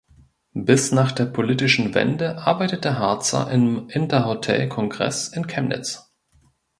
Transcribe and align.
Bis 0.55 0.91
nach 0.91 1.11
der 1.11 1.25
politischen 1.27 1.93
Wende 1.93 2.39
arbeitete 2.39 2.97
Harzer 2.97 3.51
im 3.51 3.87
Interhotel 3.89 4.67
„Kongreß“ 4.67 5.27
in 5.27 5.45
Chemnitz. 5.45 6.11